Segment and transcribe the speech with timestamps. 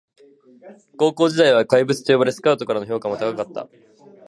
[0.97, 3.69] 高校時代は怪物と呼ばれスカウトからの評価も高かった